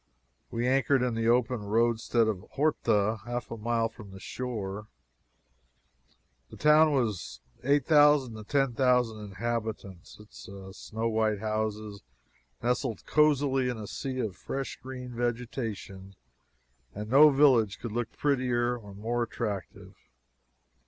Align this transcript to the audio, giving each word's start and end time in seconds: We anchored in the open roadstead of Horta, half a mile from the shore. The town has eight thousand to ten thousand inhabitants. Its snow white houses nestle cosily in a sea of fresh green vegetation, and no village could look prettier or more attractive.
We 0.49 0.67
anchored 0.67 1.03
in 1.03 1.13
the 1.13 1.27
open 1.27 1.59
roadstead 1.59 2.27
of 2.27 2.39
Horta, 2.53 3.19
half 3.23 3.51
a 3.51 3.55
mile 3.57 3.87
from 3.87 4.09
the 4.09 4.19
shore. 4.19 4.87
The 6.49 6.57
town 6.57 6.87
has 7.05 7.39
eight 7.63 7.85
thousand 7.85 8.33
to 8.33 8.43
ten 8.43 8.73
thousand 8.73 9.23
inhabitants. 9.23 10.19
Its 10.19 10.49
snow 10.73 11.07
white 11.07 11.37
houses 11.37 12.01
nestle 12.63 12.95
cosily 13.05 13.69
in 13.69 13.77
a 13.77 13.85
sea 13.85 14.17
of 14.21 14.35
fresh 14.35 14.75
green 14.81 15.13
vegetation, 15.15 16.15
and 16.95 17.07
no 17.11 17.29
village 17.29 17.79
could 17.79 17.91
look 17.91 18.11
prettier 18.13 18.75
or 18.75 18.95
more 18.95 19.21
attractive. 19.21 19.93